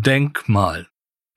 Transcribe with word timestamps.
Denkmal. 0.00 0.86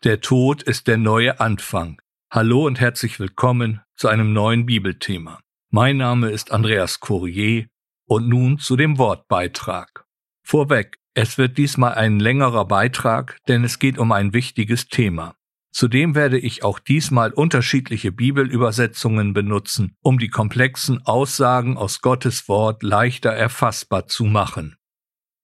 Der 0.03 0.21
Tod 0.21 0.61
ist 0.61 0.85
der 0.85 0.97
neue 0.97 1.39
Anfang. 1.39 1.99
Hallo 2.29 2.67
und 2.67 2.79
herzlich 2.79 3.19
willkommen 3.19 3.81
zu 3.95 4.07
einem 4.07 4.33
neuen 4.33 4.67
Bibelthema. 4.67 5.39
Mein 5.71 5.97
Name 5.97 6.29
ist 6.29 6.51
Andreas 6.51 6.99
Courier 6.99 7.65
und 8.05 8.29
nun 8.29 8.59
zu 8.59 8.75
dem 8.75 8.99
Wortbeitrag. 8.99 10.05
Vorweg, 10.43 10.99
es 11.15 11.39
wird 11.39 11.57
diesmal 11.57 11.95
ein 11.95 12.19
längerer 12.19 12.65
Beitrag, 12.65 13.39
denn 13.47 13.63
es 13.63 13.79
geht 13.79 13.97
um 13.97 14.11
ein 14.11 14.31
wichtiges 14.31 14.85
Thema. 14.89 15.33
Zudem 15.71 16.13
werde 16.13 16.37
ich 16.37 16.63
auch 16.63 16.77
diesmal 16.77 17.31
unterschiedliche 17.31 18.11
Bibelübersetzungen 18.11 19.33
benutzen, 19.33 19.95
um 20.03 20.19
die 20.19 20.29
komplexen 20.29 21.03
Aussagen 21.07 21.77
aus 21.77 22.01
Gottes 22.01 22.47
Wort 22.47 22.83
leichter 22.83 23.31
erfassbar 23.31 24.05
zu 24.05 24.25
machen. 24.25 24.75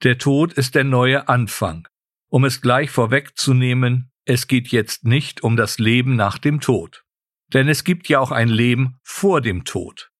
Der 0.03 0.19
Tod 0.19 0.53
ist 0.53 0.75
der 0.75 0.83
neue 0.83 1.27
Anfang. 1.27 1.87
Um 2.29 2.43
es 2.43 2.61
gleich 2.61 2.89
vorwegzunehmen, 2.89 4.11
es 4.25 4.47
geht 4.47 4.67
jetzt 4.69 5.05
nicht 5.05 5.43
um 5.43 5.55
das 5.55 5.79
Leben 5.79 6.15
nach 6.15 6.37
dem 6.37 6.59
Tod. 6.59 7.03
Denn 7.53 7.69
es 7.69 7.85
gibt 7.85 8.09
ja 8.09 8.19
auch 8.19 8.31
ein 8.31 8.49
Leben 8.49 8.97
vor 9.03 9.39
dem 9.39 9.63
Tod. 9.63 10.11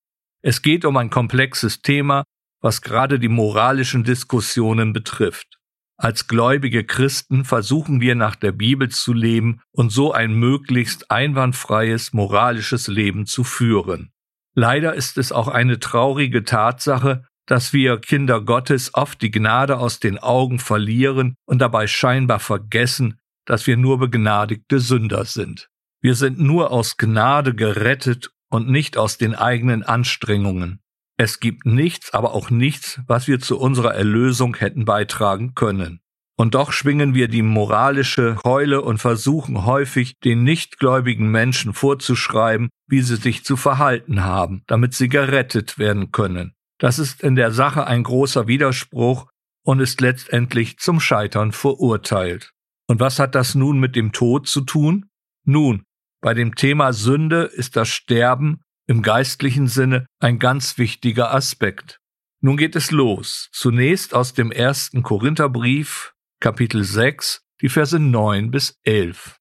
Es 0.42 0.62
geht 0.62 0.86
um 0.86 0.96
ein 0.96 1.10
komplexes 1.10 1.82
Thema, 1.82 2.24
was 2.62 2.82
gerade 2.82 3.20
die 3.20 3.28
moralischen 3.28 4.06
Diskussionen 4.06 4.94
betrifft. 4.94 5.58
Als 5.98 6.28
gläubige 6.28 6.86
Christen 6.86 7.44
versuchen 7.44 8.00
wir 8.00 8.16
nach 8.16 8.36
der 8.36 8.52
Bibel 8.52 8.90
zu 8.90 9.14
leben 9.14 9.62
und 9.72 9.90
so 9.90 10.14
ein 10.14 10.34
möglichst 10.34 11.12
einwandfreies 11.12 12.14
moralisches 12.14 12.88
Leben 12.88 13.26
zu 13.26 13.44
führen. 13.44 14.12
Leider 14.54 14.94
ist 14.94 15.18
es 15.18 15.32
auch 15.32 15.48
eine 15.48 15.80
traurige 15.80 16.44
Tatsache, 16.44 17.26
dass 17.48 17.74
wir 17.74 18.00
Kinder 18.00 18.42
Gottes 18.42 18.94
oft 18.94 19.22
die 19.22 19.32
Gnade 19.32 19.80
aus 19.80 20.00
den 20.00 20.20
Augen 20.20 20.60
verlieren 20.60 21.36
und 21.46 21.60
dabei 21.60 21.88
scheinbar 21.88 22.40
vergessen, 22.40 23.20
dass 23.46 23.66
wir 23.66 23.78
nur 23.78 23.98
begnadigte 23.98 24.80
Sünder 24.80 25.26
sind. 25.26 25.70
Wir 26.02 26.14
sind 26.14 26.40
nur 26.40 26.72
aus 26.72 26.98
Gnade 26.98 27.56
gerettet 27.56 28.30
und 28.50 28.70
nicht 28.70 28.98
aus 28.98 29.18
den 29.18 29.34
eigenen 29.34 29.82
Anstrengungen. 29.82 30.82
Es 31.18 31.40
gibt 31.40 31.66
nichts, 31.66 32.14
aber 32.14 32.34
auch 32.34 32.52
nichts, 32.52 33.02
was 33.08 33.28
wir 33.28 33.40
zu 33.40 33.58
unserer 33.58 33.96
Erlösung 33.96 34.56
hätten 34.56 34.86
beitragen 34.86 35.56
können. 35.56 36.02
Und 36.40 36.54
doch 36.54 36.72
schwingen 36.72 37.16
wir 37.16 37.30
die 37.30 37.42
moralische 37.42 38.36
Keule 38.36 38.82
und 38.84 39.00
versuchen 39.00 39.66
häufig, 39.66 40.20
den 40.24 40.44
nichtgläubigen 40.44 41.32
Menschen 41.32 41.74
vorzuschreiben, 41.74 42.70
wie 42.88 43.02
sie 43.02 43.16
sich 43.16 43.44
zu 43.44 43.58
verhalten 43.58 44.24
haben, 44.24 44.62
damit 44.68 44.94
sie 44.94 45.10
gerettet 45.10 45.80
werden 45.80 46.12
können. 46.12 46.54
Das 46.80 47.00
ist 47.00 47.22
in 47.22 47.36
der 47.36 47.52
Sache 47.52 47.88
ein 47.88 48.04
großer 48.04 48.48
Widerspruch 48.48 49.28
und 49.64 49.80
ist 49.80 50.02
letztendlich 50.02 50.78
zum 50.80 51.00
Scheitern 51.00 51.52
verurteilt. 51.52 52.52
Und 52.88 53.00
was 53.00 53.20
hat 53.20 53.36
das 53.36 53.56
nun 53.56 53.80
mit 53.80 53.96
dem 53.96 54.12
Tod 54.12 54.48
zu 54.48 54.62
tun? 54.62 55.10
Nun, 55.44 55.84
bei 56.22 56.34
dem 56.34 56.56
Thema 56.56 56.94
Sünde 56.94 57.44
ist 57.44 57.76
das 57.76 57.90
Sterben 57.90 58.62
im 58.88 59.02
geistlichen 59.02 59.68
Sinne 59.68 60.06
ein 60.20 60.40
ganz 60.40 60.78
wichtiger 60.78 61.34
Aspekt. 61.34 62.00
Nun 62.40 62.56
geht 62.56 62.76
es 62.76 62.92
los. 62.92 63.50
Zunächst 63.52 64.14
aus 64.14 64.34
dem 64.34 64.52
ersten 64.52 65.04
Korintherbrief, 65.04 66.14
Kapitel 66.40 66.84
6, 66.84 67.42
die 67.62 67.70
Verse 67.70 68.00
9 68.00 68.52
bis 68.52 68.80
11. 68.84 69.38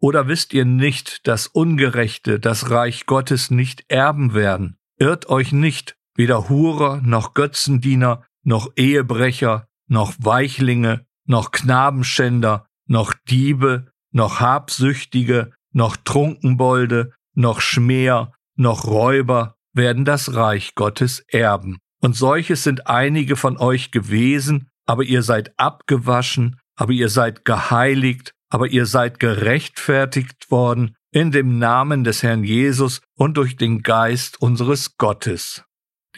Oder 0.00 0.28
wisst 0.28 0.54
ihr 0.54 0.64
nicht, 0.64 1.26
dass 1.26 1.48
Ungerechte 1.48 2.38
das 2.38 2.70
Reich 2.70 3.06
Gottes 3.06 3.50
nicht 3.50 3.84
erben 3.88 4.32
werden? 4.32 4.78
Irrt 4.96 5.28
euch 5.28 5.52
nicht, 5.52 5.97
weder 6.18 6.50
Hurer 6.50 7.00
noch 7.02 7.32
Götzendiener 7.32 8.24
noch 8.42 8.72
Ehebrecher 8.76 9.66
noch 9.86 10.12
Weichlinge 10.18 11.06
noch 11.24 11.52
Knabenschänder 11.52 12.66
noch 12.86 13.14
Diebe 13.30 13.86
noch 14.12 14.40
Habsüchtige 14.40 15.52
noch 15.72 15.96
Trunkenbolde 15.96 17.12
noch 17.34 17.60
Schmäher 17.60 18.32
noch 18.56 18.86
Räuber 18.86 19.54
werden 19.72 20.04
das 20.04 20.34
Reich 20.34 20.74
Gottes 20.74 21.20
erben. 21.28 21.78
Und 22.00 22.16
solches 22.16 22.64
sind 22.64 22.88
einige 22.88 23.36
von 23.36 23.56
euch 23.58 23.92
gewesen, 23.92 24.68
aber 24.86 25.04
ihr 25.04 25.22
seid 25.22 25.52
abgewaschen, 25.58 26.58
aber 26.74 26.92
ihr 26.92 27.08
seid 27.08 27.44
geheiligt, 27.44 28.32
aber 28.50 28.68
ihr 28.68 28.86
seid 28.86 29.20
gerechtfertigt 29.20 30.50
worden 30.50 30.96
in 31.12 31.30
dem 31.30 31.58
Namen 31.58 32.02
des 32.02 32.22
Herrn 32.22 32.44
Jesus 32.44 33.00
und 33.14 33.36
durch 33.36 33.56
den 33.56 33.82
Geist 33.82 34.40
unseres 34.40 34.96
Gottes. 34.96 35.64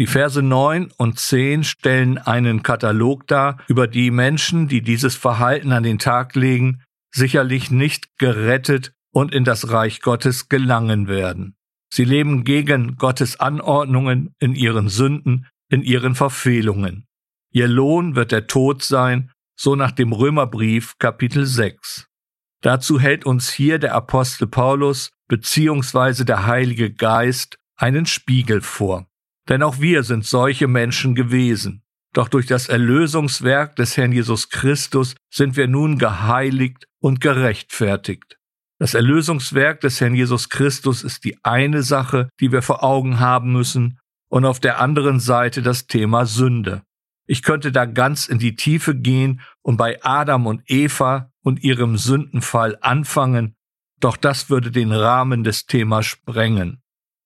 Die 0.01 0.07
Verse 0.07 0.41
9 0.41 0.93
und 0.97 1.19
10 1.19 1.63
stellen 1.63 2.17
einen 2.17 2.63
Katalog 2.63 3.27
dar 3.27 3.59
über 3.69 3.87
die 3.87 4.11
Menschen, 4.11 4.67
die 4.67 4.81
dieses 4.81 5.15
Verhalten 5.15 5.73
an 5.73 5.83
den 5.83 5.99
Tag 5.99 6.35
legen, 6.35 6.83
sicherlich 7.15 7.71
nicht 7.71 8.17
gerettet 8.17 8.95
und 9.13 9.35
in 9.35 9.45
das 9.45 9.73
Reich 9.73 10.01
Gottes 10.01 10.49
gelangen 10.49 11.07
werden. 11.07 11.55
Sie 11.93 12.05
leben 12.05 12.45
gegen 12.45 12.97
Gottes 12.97 13.41
Anordnungen 13.41 14.35
in 14.39 14.55
ihren 14.55 14.89
Sünden, 14.89 15.49
in 15.69 15.83
ihren 15.83 16.15
Verfehlungen. 16.15 17.07
Ihr 17.53 17.69
Lohn 17.69 18.17
wird 18.17 18.33
der 18.33 18.47
Tod 18.47 18.83
sein, 18.83 19.31
so 19.55 19.77
nach 19.77 19.93
dem 19.93 20.15
Römerbrief 20.15 20.97
Kapitel 20.99 21.45
6. 21.45 22.07
Dazu 22.63 22.99
hält 22.99 23.27
uns 23.27 23.51
hier 23.51 23.79
der 23.79 23.95
Apostel 23.95 24.47
Paulus 24.47 25.11
beziehungsweise 25.29 26.25
der 26.25 26.47
Heilige 26.47 26.91
Geist 26.91 27.59
einen 27.77 28.07
Spiegel 28.07 28.63
vor. 28.63 29.10
Denn 29.51 29.63
auch 29.63 29.81
wir 29.81 30.05
sind 30.05 30.25
solche 30.25 30.69
Menschen 30.69 31.15
gewesen. 31.15 31.83
Doch 32.15 32.29
durch 32.29 32.47
das 32.47 32.69
Erlösungswerk 32.69 33.77
des 33.77 33.97
Herrn 33.97 34.13
Jesus 34.13 34.49
Christus 34.49 35.15
sind 35.29 35.57
wir 35.57 35.69
nun 35.69 35.99
geheiligt 35.99 36.87
und 37.01 37.21
gerechtfertigt. 37.21 38.39
Das 38.79 38.95
Erlösungswerk 38.95 39.81
des 39.81 40.01
Herrn 40.01 40.15
Jesus 40.15 40.49
Christus 40.49 41.03
ist 41.03 41.25
die 41.25 41.37
eine 41.43 41.83
Sache, 41.83 42.31
die 42.41 42.51
wir 42.51 42.63
vor 42.63 42.83
Augen 42.83 43.21
haben 43.21 43.53
müssen, 43.53 43.99
und 44.31 44.45
auf 44.45 44.61
der 44.61 44.81
anderen 44.81 45.19
Seite 45.19 45.61
das 45.61 45.89
Thema 45.89 46.25
Sünde. 46.25 46.83
Ich 47.27 47.43
könnte 47.43 47.73
da 47.73 47.85
ganz 47.85 48.27
in 48.27 48.39
die 48.39 48.55
Tiefe 48.55 48.95
gehen 48.95 49.41
und 49.63 49.77
bei 49.77 49.99
Adam 50.03 50.47
und 50.47 50.63
Eva 50.67 51.31
und 51.43 51.63
ihrem 51.63 51.97
Sündenfall 51.97 52.79
anfangen, 52.81 53.57
doch 53.99 54.17
das 54.17 54.49
würde 54.49 54.71
den 54.71 54.93
Rahmen 54.93 55.45
des 55.45 55.67
Themas 55.67 56.07
sprengen. 56.07 56.81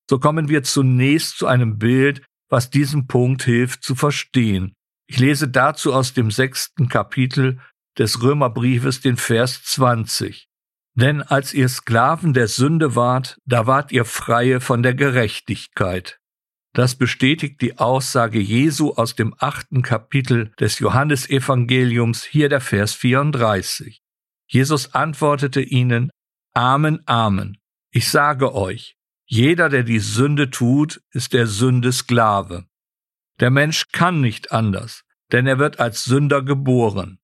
So 0.09 0.19
kommen 0.19 0.49
wir 0.49 0.63
zunächst 0.63 1.39
zu 1.39 1.47
einem 1.47 1.79
Bild, 1.79 2.23
was 2.49 2.71
diesen 2.71 3.07
Punkt 3.07 3.43
hilft 3.43 3.83
zu 3.83 3.95
verstehen. 3.95 4.75
Ich 5.07 5.19
lese 5.19 5.49
dazu 5.49 5.93
aus 5.93 6.15
dem 6.15 6.31
sechsten 6.31 6.89
Kapitel 6.89 7.59
des 7.99 8.23
Römerbriefes 8.23 9.01
den 9.01 9.17
Vers 9.17 9.63
20. 9.65 10.49
Denn 10.97 11.23
als 11.23 11.53
ihr 11.53 11.69
Sklaven 11.69 12.35
der 12.35 12.49
Sünde 12.49 12.95
wart, 12.95 13.39
da 13.45 13.67
wart 13.67 13.93
ihr 13.93 14.05
Freie 14.05 14.61
von 14.61 14.83
der 14.83 14.95
Gerechtigkeit. 14.95 16.19
Das 16.73 16.97
bestätigt 16.97 17.61
die 17.61 17.79
Aussage 17.79 18.41
Jesu 18.41 18.93
aus 18.95 19.15
dem 19.15 19.35
achten 19.39 19.83
Kapitel 19.83 20.53
des 20.59 20.79
Johannesevangeliums, 20.81 22.25
hier 22.25 22.49
der 22.49 22.61
Vers 22.61 22.95
34. 22.95 24.03
Jesus 24.47 24.95
antwortete 24.95 25.61
ihnen, 25.61 26.11
Amen, 26.53 27.01
Amen. 27.07 27.59
Ich 27.93 28.09
sage 28.09 28.55
euch, 28.55 28.97
jeder, 29.27 29.69
der 29.69 29.83
die 29.83 30.01
Sünde 30.01 30.51
tut, 30.51 31.01
ist 31.11 31.33
der 31.33 31.47
Sünde 31.47 31.93
Sklave. 31.93 32.67
Der 33.41 33.51
Mensch 33.51 33.89
kann 33.93 34.21
nicht 34.21 34.53
anders, 34.53 35.05
denn 35.33 35.47
er 35.47 35.59
wird 35.59 35.81
als 35.81 36.05
Sünder 36.05 36.43
geboren. 36.43 37.19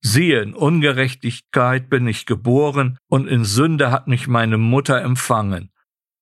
Siehe, 0.00 0.42
in 0.42 0.54
Ungerechtigkeit 0.54 1.88
bin 1.88 2.06
ich 2.06 2.26
geboren 2.26 2.98
und 3.08 3.26
in 3.26 3.44
Sünde 3.44 3.90
hat 3.90 4.06
mich 4.06 4.26
meine 4.26 4.58
Mutter 4.58 5.00
empfangen. 5.00 5.70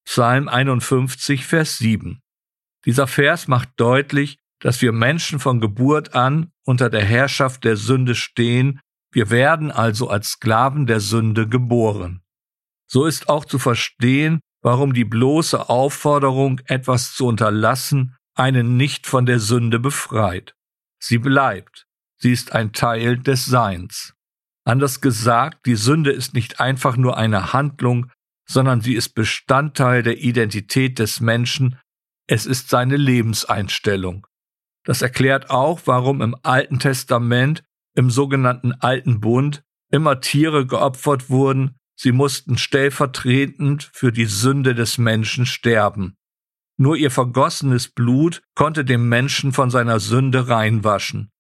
Psalm 0.05 0.49
51, 0.49 1.47
Vers 1.47 1.79
7. 1.79 2.21
Dieser 2.85 3.07
Vers 3.07 3.49
macht 3.49 3.71
deutlich, 3.77 4.39
dass 4.61 4.83
wir 4.83 4.93
Menschen 4.93 5.41
von 5.41 5.61
Geburt 5.61 6.15
an 6.15 6.53
unter 6.65 6.91
der 6.91 7.05
Herrschaft 7.05 7.65
der 7.65 7.77
Sünde 7.77 8.15
stehen, 8.15 8.81
wir 9.13 9.31
werden 9.31 9.71
also 9.71 10.09
als 10.09 10.31
Sklaven 10.31 10.87
der 10.87 11.01
Sünde 11.01 11.49
geboren. 11.49 12.23
So 12.87 13.05
ist 13.05 13.29
auch 13.29 13.45
zu 13.45 13.59
verstehen, 13.59 14.41
warum 14.63 14.95
die 14.95 15.05
bloße 15.05 15.69
Aufforderung, 15.69 16.61
etwas 16.67 17.15
zu 17.15 17.27
unterlassen, 17.27 18.17
einen 18.35 18.77
nicht 18.77 19.07
von 19.07 19.27
der 19.27 19.39
Sünde 19.39 19.79
befreit. 19.79 20.55
Sie 20.99 21.19
bleibt. 21.19 21.87
Sie 22.19 22.33
ist 22.33 22.53
ein 22.53 22.73
Teil 22.73 23.19
des 23.19 23.45
Seins. 23.45 24.15
Anders 24.65 25.01
gesagt, 25.01 25.67
die 25.67 25.75
Sünde 25.75 26.13
ist 26.13 26.35
nicht 26.35 26.61
einfach 26.61 26.97
nur 26.97 27.17
eine 27.17 27.53
Handlung, 27.53 28.11
sondern 28.49 28.81
sie 28.81 28.95
ist 28.95 29.15
Bestandteil 29.15 30.03
der 30.03 30.19
Identität 30.19 30.99
des 30.99 31.21
Menschen, 31.21 31.79
es 32.29 32.47
ist 32.47 32.69
seine 32.69 32.97
Lebenseinstellung. 32.97 34.27
Das 34.85 35.03
erklärt 35.03 35.51
auch, 35.51 35.81
warum 35.85 36.23
im 36.23 36.37
Alten 36.43 36.79
Testament, 36.79 37.65
im 37.95 38.11
sogenannten 38.11 38.73
Alten 38.73 39.21
Bund, 39.21 39.63
immer 39.91 40.21
Tiere 40.21 40.67
geopfert 40.67 41.29
wurden, 41.29 41.77
sie 42.03 42.13
mussten 42.13 42.59
stellvertretend 42.59 43.91
für 43.93 44.13
die 44.13 44.27
Sünde 44.27 44.75
des 44.75 44.99
Menschen 44.99 45.47
sterben. 45.47 46.17
Nur 46.79 46.97
ihr 46.97 47.11
vergossenes 47.11 47.89
Blut 47.89 48.43
konnte 48.55 48.85
dem 48.85 49.09
Menschen 49.09 49.53
von 49.53 49.71
seiner 49.71 50.01
Sünde 50.01 50.49
reinwaschen 50.49 51.33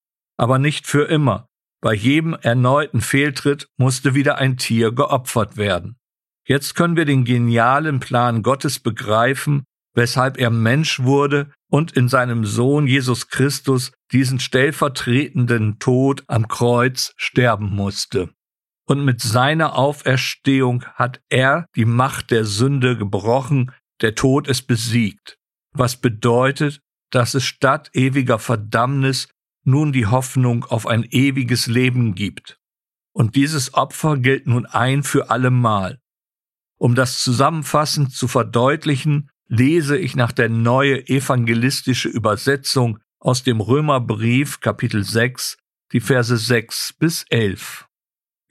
aber 0.42 0.58
nicht 0.58 0.86
für 0.86 1.04
immer, 1.08 1.48
Bei 1.84 1.94
jedem 1.94 2.34
erneuten 2.34 3.00
Fehltritt 3.00 3.68
musste 3.76 4.14
wieder 4.14 4.38
ein 4.38 4.56
Tier 4.56 4.92
geopfert 4.92 5.56
werden. 5.56 5.96
Jetzt 6.46 6.76
können 6.76 6.96
wir 6.96 7.04
den 7.04 7.24
genialen 7.24 7.98
Plan 7.98 8.44
Gottes 8.44 8.78
begreifen, 8.78 9.64
weshalb 9.92 10.38
er 10.38 10.50
Mensch 10.50 11.00
wurde 11.00 11.52
und 11.68 11.90
in 11.92 12.08
seinem 12.08 12.44
Sohn 12.44 12.86
Jesus 12.86 13.26
Christus 13.26 13.90
diesen 14.12 14.38
stellvertretenden 14.38 15.80
Tod 15.80 16.22
am 16.28 16.46
Kreuz 16.46 17.14
sterben 17.16 17.74
musste. 17.74 18.30
Und 18.86 19.04
mit 19.04 19.20
seiner 19.20 19.76
Auferstehung 19.76 20.84
hat 20.94 21.20
er 21.28 21.66
die 21.76 21.84
Macht 21.84 22.30
der 22.30 22.44
Sünde 22.44 22.96
gebrochen, 22.96 23.72
der 24.00 24.14
Tod 24.14 24.48
ist 24.48 24.62
besiegt, 24.62 25.38
was 25.72 25.96
bedeutet, 25.96 26.80
dass 27.10 27.34
es 27.34 27.44
statt 27.44 27.90
ewiger 27.94 28.38
Verdammnis 28.38 29.28
nun 29.64 29.92
die 29.92 30.06
Hoffnung 30.06 30.64
auf 30.64 30.86
ein 30.86 31.04
ewiges 31.04 31.66
Leben 31.66 32.14
gibt. 32.14 32.58
Und 33.12 33.36
dieses 33.36 33.74
Opfer 33.74 34.16
gilt 34.16 34.46
nun 34.46 34.66
ein 34.66 35.02
für 35.02 35.30
allemal. 35.30 36.00
Um 36.78 36.94
das 36.94 37.22
zusammenfassend 37.22 38.12
zu 38.12 38.26
verdeutlichen, 38.26 39.30
lese 39.46 39.96
ich 39.96 40.16
nach 40.16 40.32
der 40.32 40.48
neue 40.48 41.06
evangelistische 41.06 42.08
Übersetzung 42.08 42.98
aus 43.20 43.44
dem 43.44 43.60
Römerbrief 43.60 44.60
Kapitel 44.60 45.04
6, 45.04 45.58
die 45.92 46.00
Verse 46.00 46.36
6 46.36 46.94
bis 46.94 47.24
11. 47.28 47.86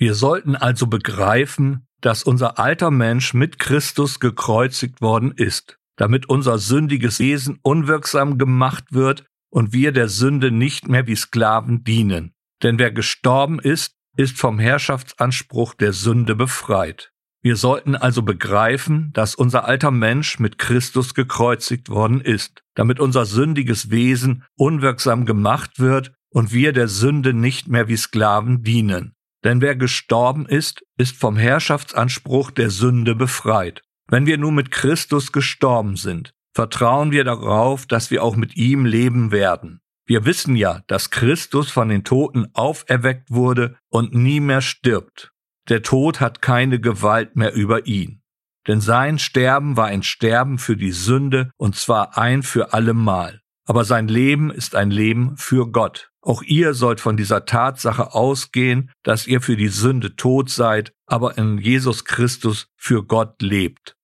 Wir 0.01 0.15
sollten 0.15 0.55
also 0.55 0.87
begreifen, 0.87 1.85
dass 2.01 2.23
unser 2.23 2.57
alter 2.57 2.89
Mensch 2.89 3.35
mit 3.35 3.59
Christus 3.59 4.19
gekreuzigt 4.19 4.99
worden 4.99 5.31
ist, 5.31 5.77
damit 5.95 6.27
unser 6.27 6.57
sündiges 6.57 7.19
Wesen 7.19 7.59
unwirksam 7.61 8.39
gemacht 8.39 8.85
wird 8.93 9.25
und 9.51 9.73
wir 9.73 9.91
der 9.91 10.09
Sünde 10.09 10.49
nicht 10.49 10.87
mehr 10.87 11.05
wie 11.05 11.15
Sklaven 11.15 11.83
dienen. 11.83 12.33
Denn 12.63 12.79
wer 12.79 12.89
gestorben 12.91 13.59
ist, 13.59 13.93
ist 14.17 14.39
vom 14.39 14.57
Herrschaftsanspruch 14.57 15.75
der 15.75 15.93
Sünde 15.93 16.33
befreit. 16.33 17.11
Wir 17.43 17.55
sollten 17.55 17.95
also 17.95 18.23
begreifen, 18.23 19.11
dass 19.13 19.35
unser 19.35 19.65
alter 19.65 19.91
Mensch 19.91 20.39
mit 20.39 20.57
Christus 20.57 21.13
gekreuzigt 21.13 21.89
worden 21.89 22.21
ist, 22.21 22.63
damit 22.73 22.99
unser 22.99 23.25
sündiges 23.25 23.91
Wesen 23.91 24.45
unwirksam 24.55 25.27
gemacht 25.27 25.79
wird 25.79 26.11
und 26.31 26.51
wir 26.51 26.73
der 26.73 26.87
Sünde 26.87 27.35
nicht 27.35 27.67
mehr 27.67 27.87
wie 27.87 27.97
Sklaven 27.97 28.63
dienen. 28.63 29.13
Denn 29.43 29.61
wer 29.61 29.75
gestorben 29.75 30.45
ist, 30.45 30.83
ist 30.97 31.17
vom 31.17 31.37
Herrschaftsanspruch 31.37 32.51
der 32.51 32.69
Sünde 32.69 33.15
befreit. 33.15 33.81
Wenn 34.07 34.25
wir 34.25 34.37
nun 34.37 34.55
mit 34.55 34.71
Christus 34.71 35.31
gestorben 35.31 35.95
sind, 35.95 36.33
vertrauen 36.53 37.11
wir 37.11 37.23
darauf, 37.23 37.85
dass 37.85 38.11
wir 38.11 38.23
auch 38.23 38.35
mit 38.35 38.55
ihm 38.57 38.85
leben 38.85 39.31
werden. 39.31 39.79
Wir 40.05 40.25
wissen 40.25 40.55
ja, 40.55 40.81
dass 40.87 41.09
Christus 41.09 41.71
von 41.71 41.89
den 41.89 42.03
Toten 42.03 42.47
auferweckt 42.53 43.31
wurde 43.31 43.77
und 43.89 44.13
nie 44.13 44.39
mehr 44.39 44.61
stirbt. 44.61 45.31
Der 45.69 45.81
Tod 45.81 46.19
hat 46.19 46.41
keine 46.41 46.79
Gewalt 46.79 47.35
mehr 47.35 47.53
über 47.53 47.87
ihn. 47.87 48.21
Denn 48.67 48.81
sein 48.81 49.17
Sterben 49.17 49.77
war 49.77 49.87
ein 49.87 50.03
Sterben 50.03 50.57
für 50.57 50.75
die 50.75 50.91
Sünde 50.91 51.51
und 51.57 51.75
zwar 51.75 52.17
ein 52.17 52.43
für 52.43 52.73
allemal. 52.73 53.41
Aber 53.65 53.85
sein 53.85 54.07
Leben 54.07 54.51
ist 54.51 54.75
ein 54.75 54.91
Leben 54.91 55.37
für 55.37 55.71
Gott. 55.71 56.10
Auch 56.21 56.43
ihr 56.43 56.73
sollt 56.73 57.01
von 57.01 57.17
dieser 57.17 57.45
Tatsache 57.45 58.13
ausgehen, 58.13 58.91
dass 59.03 59.25
ihr 59.25 59.41
für 59.41 59.57
die 59.57 59.69
Sünde 59.69 60.15
tot 60.15 60.49
seid, 60.49 60.93
aber 61.07 61.37
in 61.37 61.57
Jesus 61.57 62.05
Christus 62.05 62.67
für 62.77 63.03
Gott 63.03 63.41
lebt. 63.41 63.97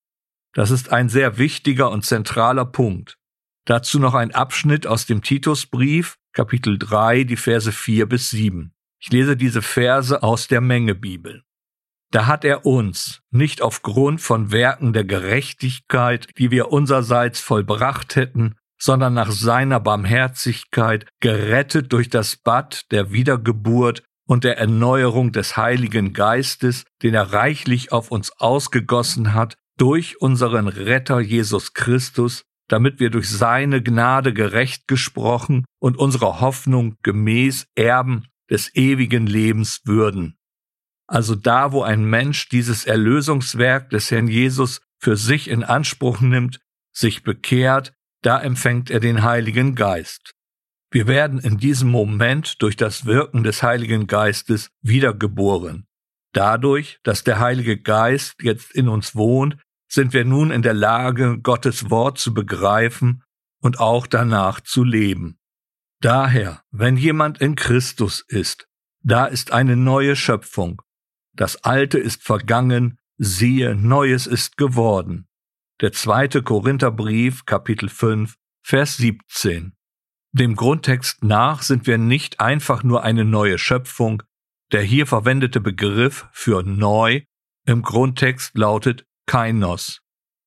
Das 0.53 0.71
ist 0.71 0.91
ein 0.91 1.09
sehr 1.09 1.37
wichtiger 1.37 1.91
und 1.91 2.03
zentraler 2.03 2.65
Punkt. 2.65 3.17
Dazu 3.65 3.99
noch 3.99 4.15
ein 4.15 4.33
Abschnitt 4.33 4.87
aus 4.87 5.05
dem 5.05 5.21
Titusbrief, 5.21 6.15
Kapitel 6.33 6.79
3, 6.79 7.25
die 7.25 7.35
Verse 7.35 7.71
4 7.71 8.07
bis 8.07 8.31
7. 8.31 8.73
Ich 8.99 9.11
lese 9.11 9.37
diese 9.37 9.61
Verse 9.61 10.23
aus 10.23 10.47
der 10.47 10.61
Menge 10.61 10.95
Bibel. 10.95 11.43
Da 12.09 12.25
hat 12.25 12.45
er 12.45 12.65
uns, 12.65 13.21
nicht 13.29 13.61
aufgrund 13.61 14.21
von 14.21 14.51
Werken 14.51 14.93
der 14.93 15.03
Gerechtigkeit, 15.03 16.29
die 16.37 16.49
wir 16.49 16.71
unserseits 16.71 17.41
vollbracht 17.41 18.15
hätten, 18.15 18.55
sondern 18.79 19.13
nach 19.13 19.31
seiner 19.31 19.79
Barmherzigkeit 19.79 21.05
gerettet 21.19 21.91
durch 21.93 22.09
das 22.09 22.35
Bad 22.35 22.91
der 22.91 23.11
Wiedergeburt 23.11 24.03
und 24.27 24.43
der 24.43 24.57
Erneuerung 24.57 25.31
des 25.31 25.57
Heiligen 25.57 26.13
Geistes, 26.13 26.83
den 27.01 27.13
er 27.13 27.33
reichlich 27.33 27.91
auf 27.91 28.11
uns 28.11 28.31
ausgegossen 28.39 29.33
hat, 29.33 29.57
durch 29.77 30.21
unseren 30.21 30.67
Retter 30.67 31.19
Jesus 31.19 31.73
Christus, 31.73 32.43
damit 32.67 32.99
wir 32.99 33.09
durch 33.09 33.29
seine 33.29 33.81
Gnade 33.81 34.33
gerecht 34.33 34.87
gesprochen 34.87 35.65
und 35.79 35.97
unserer 35.97 36.41
Hoffnung 36.41 36.97
gemäß 37.03 37.67
Erben 37.75 38.25
des 38.49 38.75
ewigen 38.75 39.27
Lebens 39.27 39.81
würden. 39.85 40.37
Also 41.07 41.35
da, 41.35 41.71
wo 41.71 41.83
ein 41.83 42.03
Mensch 42.03 42.49
dieses 42.49 42.85
Erlösungswerk 42.85 43.89
des 43.89 44.11
Herrn 44.11 44.27
Jesus 44.27 44.81
für 44.99 45.15
sich 45.15 45.49
in 45.49 45.63
Anspruch 45.63 46.19
nimmt, 46.19 46.59
sich 46.91 47.23
bekehrt, 47.23 47.93
da 48.27 48.41
empfängt 48.41 48.89
er 48.89 48.99
den 48.99 49.23
Heiligen 49.23 49.73
Geist. 49.73 50.33
Wir 50.91 51.07
werden 51.07 51.39
in 51.39 51.59
diesem 51.59 51.89
Moment 51.89 52.61
durch 52.61 52.75
das 52.75 53.05
Wirken 53.05 53.45
des 53.45 53.63
Heiligen 53.63 54.05
Geistes 54.05 54.69
wiedergeboren. 54.81 55.87
Dadurch, 56.33 56.99
dass 57.03 57.23
der 57.23 57.39
Heilige 57.39 57.79
Geist 57.79 58.35
jetzt 58.41 58.75
in 58.75 58.89
uns 58.89 59.15
wohnt, 59.15 59.55
sind 59.89 60.11
wir 60.11 60.25
nun 60.25 60.51
in 60.51 60.61
der 60.61 60.73
Lage, 60.73 61.39
Gottes 61.41 61.89
Wort 61.89 62.17
zu 62.17 62.33
begreifen 62.33 63.23
und 63.61 63.79
auch 63.79 64.07
danach 64.07 64.59
zu 64.59 64.83
leben. 64.83 65.39
Daher, 66.01 66.61
wenn 66.69 66.97
jemand 66.97 67.39
in 67.39 67.55
Christus 67.55 68.25
ist, 68.27 68.67
da 69.03 69.25
ist 69.25 69.53
eine 69.53 69.77
neue 69.77 70.17
Schöpfung. 70.17 70.81
Das 71.31 71.63
Alte 71.63 71.97
ist 71.97 72.23
vergangen, 72.23 72.99
siehe, 73.17 73.73
Neues 73.73 74.27
ist 74.27 74.57
geworden. 74.57 75.26
Der 75.79 75.91
zweite 75.91 76.41
Korintherbrief, 76.41 77.45
Kapitel 77.45 77.87
5, 77.87 78.35
Vers 78.63 78.97
17. 78.97 79.73
Dem 80.31 80.55
Grundtext 80.55 81.23
nach 81.23 81.61
sind 81.61 81.85
wir 81.85 81.99
nicht 81.99 82.39
einfach 82.39 82.81
nur 82.81 83.03
eine 83.03 83.25
neue 83.25 83.59
Schöpfung. 83.59 84.23
Der 84.71 84.81
hier 84.81 85.05
verwendete 85.05 85.61
Begriff 85.61 86.27
für 86.31 86.63
neu 86.63 87.21
im 87.67 87.83
Grundtext 87.83 88.57
lautet 88.57 89.05
Kainos. 89.27 90.01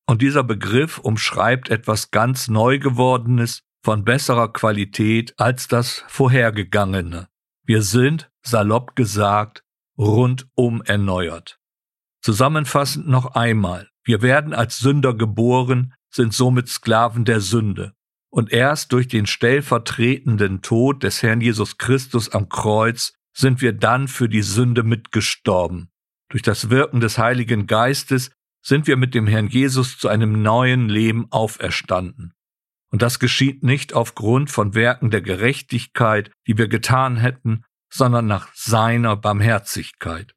Und 0.05 0.21
dieser 0.21 0.43
Begriff 0.43 0.97
umschreibt 0.97 1.69
etwas 1.69 2.11
ganz 2.11 2.49
neu 2.49 2.79
gewordenes, 2.79 3.63
von 3.83 4.03
besserer 4.03 4.51
Qualität 4.51 5.33
als 5.39 5.67
das 5.67 6.03
vorhergegangene. 6.07 7.29
Wir 7.63 7.81
sind, 7.83 8.29
salopp 8.41 8.95
gesagt, 8.95 9.63
rundum 9.97 10.81
erneuert. 10.81 11.60
Zusammenfassend 12.21 13.07
noch 13.07 13.35
einmal. 13.35 13.89
Wir 14.03 14.21
werden 14.21 14.53
als 14.53 14.79
Sünder 14.79 15.13
geboren, 15.13 15.93
sind 16.09 16.33
somit 16.33 16.69
Sklaven 16.69 17.25
der 17.25 17.41
Sünde. 17.41 17.93
Und 18.29 18.51
erst 18.51 18.93
durch 18.93 19.07
den 19.07 19.25
stellvertretenden 19.25 20.61
Tod 20.61 21.03
des 21.03 21.21
Herrn 21.21 21.41
Jesus 21.41 21.77
Christus 21.77 22.29
am 22.29 22.47
Kreuz 22.47 23.13
sind 23.33 23.61
wir 23.61 23.73
dann 23.73 24.07
für 24.07 24.29
die 24.29 24.41
Sünde 24.41 24.83
mitgestorben. 24.83 25.89
Durch 26.29 26.41
das 26.43 26.69
Wirken 26.69 27.01
des 27.01 27.17
Heiligen 27.17 27.67
Geistes 27.67 28.31
sind 28.61 28.87
wir 28.87 28.95
mit 28.95 29.13
dem 29.13 29.27
Herrn 29.27 29.47
Jesus 29.47 29.97
zu 29.97 30.07
einem 30.07 30.41
neuen 30.41 30.87
Leben 30.87 31.27
auferstanden. 31.31 32.33
Und 32.91 33.01
das 33.01 33.19
geschieht 33.19 33.63
nicht 33.63 33.93
aufgrund 33.93 34.49
von 34.49 34.75
Werken 34.75 35.11
der 35.11 35.21
Gerechtigkeit, 35.21 36.31
die 36.47 36.57
wir 36.57 36.67
getan 36.67 37.17
hätten, 37.17 37.63
sondern 37.89 38.27
nach 38.27 38.53
seiner 38.53 39.15
Barmherzigkeit. 39.15 40.35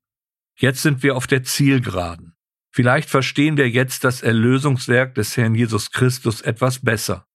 Jetzt 0.57 0.83
sind 0.83 1.03
wir 1.03 1.17
auf 1.17 1.27
der 1.27 1.43
Zielgeraden. 1.43 2.37
Vielleicht 2.71 3.09
verstehen 3.09 3.57
wir 3.57 3.69
jetzt 3.69 4.05
das 4.05 4.23
Erlösungswerk 4.23 5.15
des 5.15 5.37
Herrn 5.37 5.55
Jesus 5.55 5.91
Christus 5.91 6.41
etwas 6.41 6.81
besser. 6.81 7.27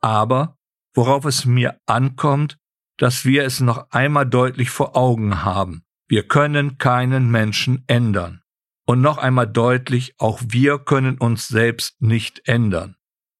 Aber 0.00 0.56
worauf 0.94 1.24
es 1.24 1.44
mir 1.44 1.78
ankommt, 1.86 2.58
dass 2.96 3.24
wir 3.24 3.44
es 3.44 3.60
noch 3.60 3.90
einmal 3.90 4.26
deutlich 4.26 4.70
vor 4.70 4.96
Augen 4.96 5.44
haben. 5.44 5.84
Wir 6.08 6.26
können 6.26 6.78
keinen 6.78 7.30
Menschen 7.30 7.84
ändern. 7.86 8.42
Und 8.86 9.00
noch 9.00 9.18
einmal 9.18 9.48
deutlich, 9.48 10.14
auch 10.18 10.40
wir 10.46 10.78
können 10.78 11.18
uns 11.18 11.48
selbst 11.48 12.00
nicht 12.00 12.48
ändern. 12.48 12.96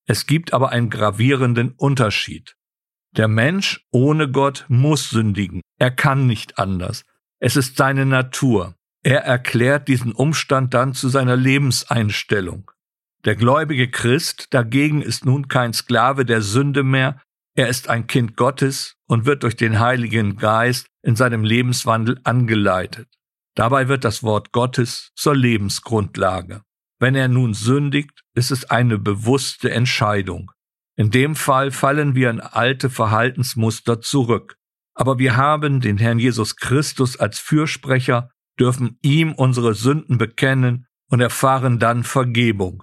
Es 0.06 0.26
gibt 0.26 0.52
aber 0.52 0.70
einen 0.70 0.90
gravierenden 0.90 1.72
Unterschied. 1.72 2.56
Der 3.12 3.28
Mensch 3.28 3.86
ohne 3.90 4.30
Gott 4.30 4.66
muss 4.68 5.08
sündigen. 5.08 5.62
Er 5.78 5.90
kann 5.90 6.26
nicht 6.26 6.58
anders. 6.58 7.04
Es 7.38 7.56
ist 7.56 7.76
seine 7.76 8.04
Natur. 8.04 8.74
Er 9.06 9.20
erklärt 9.20 9.86
diesen 9.86 10.10
Umstand 10.10 10.74
dann 10.74 10.92
zu 10.92 11.08
seiner 11.08 11.36
Lebenseinstellung. 11.36 12.72
Der 13.24 13.36
gläubige 13.36 13.88
Christ 13.88 14.48
dagegen 14.50 15.00
ist 15.00 15.24
nun 15.24 15.46
kein 15.46 15.72
Sklave 15.72 16.24
der 16.24 16.42
Sünde 16.42 16.82
mehr, 16.82 17.22
er 17.54 17.68
ist 17.68 17.88
ein 17.88 18.08
Kind 18.08 18.36
Gottes 18.36 18.96
und 19.06 19.24
wird 19.24 19.44
durch 19.44 19.54
den 19.54 19.78
Heiligen 19.78 20.38
Geist 20.38 20.88
in 21.02 21.14
seinem 21.14 21.44
Lebenswandel 21.44 22.20
angeleitet. 22.24 23.06
Dabei 23.54 23.86
wird 23.86 24.02
das 24.02 24.24
Wort 24.24 24.50
Gottes 24.50 25.12
zur 25.14 25.36
Lebensgrundlage. 25.36 26.62
Wenn 26.98 27.14
er 27.14 27.28
nun 27.28 27.54
sündigt, 27.54 28.24
ist 28.34 28.50
es 28.50 28.64
eine 28.64 28.98
bewusste 28.98 29.70
Entscheidung. 29.70 30.50
In 30.96 31.12
dem 31.12 31.36
Fall 31.36 31.70
fallen 31.70 32.16
wir 32.16 32.28
in 32.28 32.40
alte 32.40 32.90
Verhaltensmuster 32.90 34.00
zurück. 34.00 34.56
Aber 34.94 35.20
wir 35.20 35.36
haben 35.36 35.80
den 35.80 35.96
Herrn 35.96 36.18
Jesus 36.18 36.56
Christus 36.56 37.16
als 37.16 37.38
Fürsprecher, 37.38 38.30
dürfen 38.58 38.98
ihm 39.02 39.32
unsere 39.32 39.74
Sünden 39.74 40.18
bekennen 40.18 40.86
und 41.08 41.20
erfahren 41.20 41.78
dann 41.78 42.04
Vergebung. 42.04 42.82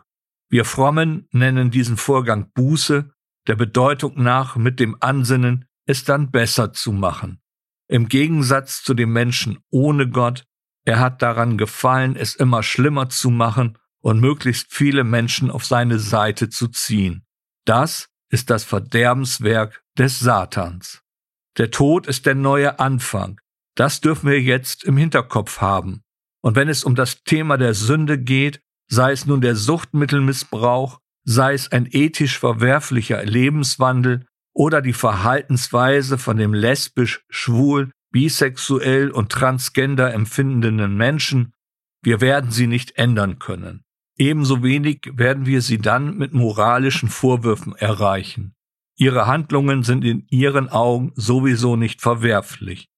Wir 0.49 0.65
Frommen 0.65 1.27
nennen 1.31 1.71
diesen 1.71 1.97
Vorgang 1.97 2.51
Buße, 2.53 3.11
der 3.47 3.55
Bedeutung 3.55 4.21
nach 4.21 4.55
mit 4.55 4.79
dem 4.79 4.95
Ansinnen, 4.99 5.65
es 5.85 6.03
dann 6.05 6.31
besser 6.31 6.73
zu 6.73 6.91
machen. 6.91 7.41
Im 7.87 8.07
Gegensatz 8.07 8.83
zu 8.83 8.93
dem 8.93 9.11
Menschen 9.11 9.59
ohne 9.69 10.09
Gott, 10.09 10.45
er 10.85 10.99
hat 10.99 11.21
daran 11.21 11.57
gefallen, 11.57 12.15
es 12.15 12.35
immer 12.35 12.63
schlimmer 12.63 13.09
zu 13.09 13.29
machen 13.29 13.77
und 14.01 14.19
möglichst 14.19 14.73
viele 14.73 15.03
Menschen 15.03 15.49
auf 15.49 15.65
seine 15.65 15.99
Seite 15.99 16.49
zu 16.49 16.67
ziehen. 16.67 17.25
Das 17.65 18.09
ist 18.29 18.49
das 18.49 18.63
Verderbenswerk 18.63 19.83
des 19.97 20.19
Satans. 20.19 21.01
Der 21.57 21.71
Tod 21.71 22.07
ist 22.07 22.25
der 22.25 22.35
neue 22.35 22.79
Anfang. 22.79 23.39
Das 23.75 24.01
dürfen 24.01 24.29
wir 24.29 24.41
jetzt 24.41 24.83
im 24.83 24.97
Hinterkopf 24.97 25.61
haben. 25.61 26.03
Und 26.41 26.55
wenn 26.55 26.69
es 26.69 26.83
um 26.83 26.95
das 26.95 27.23
Thema 27.23 27.57
der 27.57 27.73
Sünde 27.73 28.19
geht, 28.19 28.61
sei 28.87 29.11
es 29.11 29.25
nun 29.25 29.41
der 29.41 29.55
Suchtmittelmissbrauch, 29.55 30.99
sei 31.23 31.53
es 31.53 31.71
ein 31.71 31.87
ethisch 31.89 32.37
verwerflicher 32.37 33.23
Lebenswandel 33.23 34.25
oder 34.53 34.81
die 34.81 34.93
Verhaltensweise 34.93 36.17
von 36.17 36.37
dem 36.37 36.53
lesbisch, 36.53 37.25
schwul, 37.29 37.91
bisexuell 38.11 39.09
und 39.09 39.31
transgender 39.31 40.13
empfindenden 40.13 40.95
Menschen, 40.95 41.53
wir 42.03 42.21
werden 42.21 42.51
sie 42.51 42.67
nicht 42.67 42.97
ändern 42.97 43.39
können. 43.39 43.83
Ebenso 44.17 44.61
wenig 44.61 45.11
werden 45.13 45.45
wir 45.45 45.61
sie 45.61 45.79
dann 45.79 46.17
mit 46.17 46.33
moralischen 46.33 47.09
Vorwürfen 47.09 47.75
erreichen. 47.75 48.53
Ihre 48.95 49.25
Handlungen 49.25 49.81
sind 49.81 50.03
in 50.03 50.27
ihren 50.29 50.69
Augen 50.69 51.13
sowieso 51.15 51.75
nicht 51.75 52.01
verwerflich. 52.01 52.89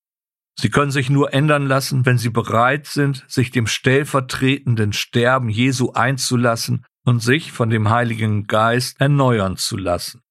Sie 0.58 0.70
können 0.70 0.92
sich 0.92 1.10
nur 1.10 1.34
ändern 1.34 1.68
lassen, 1.68 2.06
wenn 2.06 2.18
sie 2.18 2.30
bereit 2.30 2.88
sind, 2.88 3.26
sich 3.28 3.52
dem 3.52 3.68
stellvertretenden 3.68 4.94
Sterben 4.94 5.50
Jesu 5.50 5.92
einzulassen 5.92 6.86
und 7.04 7.22
sich 7.22 7.52
von 7.52 7.70
dem 7.70 7.90
Heiligen 7.90 8.48
Geist 8.48 9.00
erneuern 9.02 9.58
zu 9.58 9.78
lassen. 9.78 10.22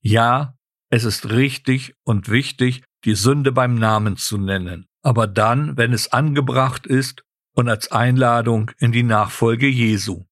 Ja, 0.00 0.54
es 0.90 1.04
ist 1.04 1.30
richtig 1.30 1.94
und 2.04 2.28
wichtig, 2.28 2.84
die 3.04 3.14
Sünde 3.14 3.52
beim 3.52 3.74
Namen 3.74 4.16
zu 4.16 4.38
nennen, 4.38 4.86
aber 5.02 5.26
dann, 5.26 5.76
wenn 5.76 5.92
es 5.92 6.12
angebracht 6.12 6.86
ist 6.86 7.22
und 7.54 7.68
als 7.68 7.90
Einladung 7.90 8.70
in 8.78 8.92
die 8.92 9.02
Nachfolge 9.02 9.66
Jesu. 9.66 10.24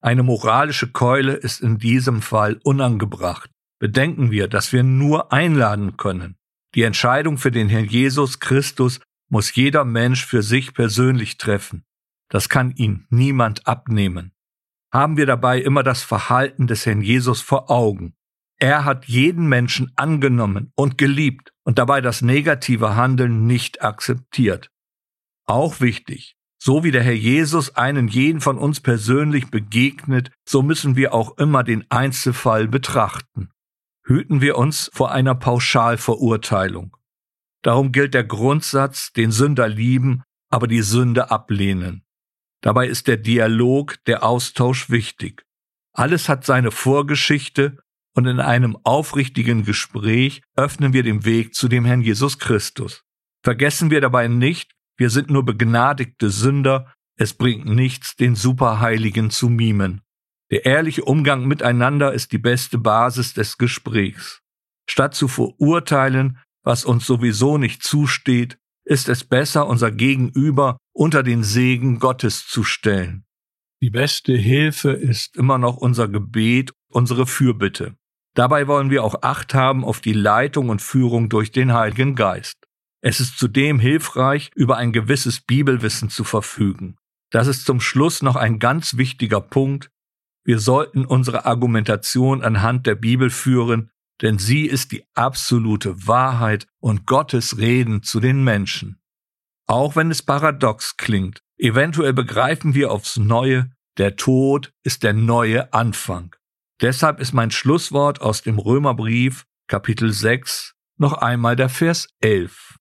Eine 0.00 0.22
moralische 0.22 0.90
Keule 0.90 1.34
ist 1.34 1.60
in 1.60 1.78
diesem 1.78 2.22
Fall 2.22 2.58
unangebracht 2.64 3.50
bedenken 3.78 4.30
wir, 4.30 4.48
dass 4.48 4.72
wir 4.72 4.82
nur 4.82 5.32
einladen 5.32 5.96
können. 5.96 6.36
Die 6.74 6.82
Entscheidung 6.82 7.38
für 7.38 7.50
den 7.50 7.68
Herrn 7.68 7.86
Jesus 7.86 8.40
Christus 8.40 9.00
muss 9.30 9.54
jeder 9.54 9.84
Mensch 9.84 10.24
für 10.24 10.42
sich 10.42 10.74
persönlich 10.74 11.38
treffen. 11.38 11.84
Das 12.28 12.48
kann 12.48 12.72
ihn 12.72 13.06
niemand 13.08 13.66
abnehmen. 13.66 14.32
Haben 14.92 15.16
wir 15.16 15.26
dabei 15.26 15.60
immer 15.60 15.82
das 15.82 16.02
Verhalten 16.02 16.66
des 16.66 16.84
Herrn 16.84 17.02
Jesus 17.02 17.40
vor 17.40 17.70
Augen. 17.70 18.14
Er 18.58 18.84
hat 18.84 19.06
jeden 19.06 19.48
Menschen 19.48 19.92
angenommen 19.96 20.72
und 20.74 20.98
geliebt 20.98 21.52
und 21.64 21.78
dabei 21.78 22.00
das 22.00 22.22
negative 22.22 22.96
Handeln 22.96 23.46
nicht 23.46 23.82
akzeptiert. 23.82 24.70
Auch 25.46 25.80
wichtig, 25.80 26.36
so 26.58 26.84
wie 26.84 26.90
der 26.90 27.02
Herr 27.02 27.14
Jesus 27.14 27.76
einen 27.76 28.08
jeden 28.08 28.40
von 28.40 28.58
uns 28.58 28.80
persönlich 28.80 29.50
begegnet, 29.50 30.32
so 30.46 30.62
müssen 30.62 30.96
wir 30.96 31.14
auch 31.14 31.38
immer 31.38 31.64
den 31.64 31.88
Einzelfall 31.90 32.66
betrachten 32.66 33.50
hüten 34.08 34.40
wir 34.40 34.56
uns 34.56 34.90
vor 34.92 35.12
einer 35.12 35.34
Pauschalverurteilung. 35.34 36.96
Darum 37.62 37.92
gilt 37.92 38.14
der 38.14 38.24
Grundsatz, 38.24 39.12
den 39.12 39.30
Sünder 39.30 39.68
lieben, 39.68 40.22
aber 40.50 40.66
die 40.66 40.82
Sünde 40.82 41.30
ablehnen. 41.30 42.04
Dabei 42.62 42.88
ist 42.88 43.06
der 43.06 43.18
Dialog, 43.18 44.02
der 44.06 44.24
Austausch 44.24 44.88
wichtig. 44.90 45.44
Alles 45.92 46.28
hat 46.28 46.44
seine 46.44 46.70
Vorgeschichte 46.70 47.78
und 48.14 48.26
in 48.26 48.40
einem 48.40 48.76
aufrichtigen 48.82 49.64
Gespräch 49.64 50.42
öffnen 50.56 50.92
wir 50.92 51.02
den 51.02 51.24
Weg 51.24 51.54
zu 51.54 51.68
dem 51.68 51.84
Herrn 51.84 52.00
Jesus 52.00 52.38
Christus. 52.38 53.04
Vergessen 53.44 53.90
wir 53.90 54.00
dabei 54.00 54.26
nicht, 54.28 54.72
wir 54.96 55.10
sind 55.10 55.30
nur 55.30 55.44
begnadigte 55.44 56.30
Sünder, 56.30 56.92
es 57.16 57.34
bringt 57.34 57.66
nichts, 57.66 58.16
den 58.16 58.34
Superheiligen 58.34 59.30
zu 59.30 59.48
mimen. 59.48 60.02
Der 60.50 60.64
ehrliche 60.64 61.04
Umgang 61.04 61.46
miteinander 61.46 62.12
ist 62.12 62.32
die 62.32 62.38
beste 62.38 62.78
Basis 62.78 63.34
des 63.34 63.58
Gesprächs. 63.58 64.40
Statt 64.88 65.14
zu 65.14 65.28
verurteilen, 65.28 66.38
was 66.62 66.84
uns 66.84 67.06
sowieso 67.06 67.58
nicht 67.58 67.82
zusteht, 67.82 68.58
ist 68.84 69.08
es 69.08 69.24
besser, 69.24 69.66
unser 69.66 69.90
Gegenüber 69.90 70.78
unter 70.94 71.22
den 71.22 71.44
Segen 71.44 71.98
Gottes 71.98 72.46
zu 72.46 72.64
stellen. 72.64 73.24
Die 73.82 73.90
beste 73.90 74.34
Hilfe 74.34 74.90
ist 74.90 75.36
immer 75.36 75.58
noch 75.58 75.76
unser 75.76 76.08
Gebet, 76.08 76.72
unsere 76.90 77.26
Fürbitte. 77.26 77.94
Dabei 78.34 78.66
wollen 78.66 78.90
wir 78.90 79.04
auch 79.04 79.22
Acht 79.22 79.52
haben 79.52 79.84
auf 79.84 80.00
die 80.00 80.12
Leitung 80.12 80.70
und 80.70 80.80
Führung 80.80 81.28
durch 81.28 81.52
den 81.52 81.74
Heiligen 81.74 82.14
Geist. 82.14 82.56
Es 83.00 83.20
ist 83.20 83.38
zudem 83.38 83.78
hilfreich, 83.78 84.50
über 84.54 84.76
ein 84.76 84.92
gewisses 84.92 85.40
Bibelwissen 85.40 86.08
zu 86.08 86.24
verfügen. 86.24 86.96
Das 87.30 87.46
ist 87.46 87.66
zum 87.66 87.80
Schluss 87.80 88.22
noch 88.22 88.36
ein 88.36 88.58
ganz 88.58 88.96
wichtiger 88.96 89.40
Punkt, 89.40 89.90
wir 90.48 90.60
sollten 90.60 91.04
unsere 91.04 91.44
Argumentation 91.44 92.42
anhand 92.42 92.86
der 92.86 92.94
Bibel 92.94 93.28
führen, 93.28 93.90
denn 94.22 94.38
sie 94.38 94.64
ist 94.64 94.92
die 94.92 95.04
absolute 95.14 96.06
Wahrheit 96.06 96.66
und 96.80 97.04
Gottes 97.04 97.58
Reden 97.58 98.02
zu 98.02 98.18
den 98.18 98.42
Menschen. 98.42 98.98
Auch 99.66 99.94
wenn 99.94 100.10
es 100.10 100.22
paradox 100.22 100.96
klingt, 100.96 101.42
eventuell 101.58 102.14
begreifen 102.14 102.74
wir 102.74 102.90
aufs 102.90 103.18
Neue, 103.18 103.68
der 103.98 104.16
Tod 104.16 104.72
ist 104.84 105.02
der 105.02 105.12
neue 105.12 105.70
Anfang. 105.74 106.34
Deshalb 106.80 107.20
ist 107.20 107.34
mein 107.34 107.50
Schlusswort 107.50 108.22
aus 108.22 108.40
dem 108.40 108.58
Römerbrief, 108.58 109.44
Kapitel 109.66 110.14
6, 110.14 110.74
noch 110.96 111.12
einmal 111.12 111.56
der 111.56 111.68
Vers 111.68 112.08
11. 112.22 112.78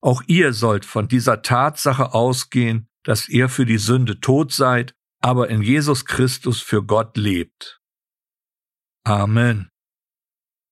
Auch 0.00 0.22
ihr 0.26 0.54
sollt 0.54 0.86
von 0.86 1.06
dieser 1.06 1.42
Tatsache 1.42 2.14
ausgehen, 2.14 2.88
dass 3.04 3.28
ihr 3.28 3.50
für 3.50 3.66
die 3.66 3.76
Sünde 3.76 4.20
tot 4.20 4.52
seid 4.52 4.94
aber 5.20 5.48
in 5.48 5.62
Jesus 5.62 6.04
Christus 6.04 6.60
für 6.60 6.82
Gott 6.82 7.16
lebt. 7.16 7.80
Amen. 9.04 9.69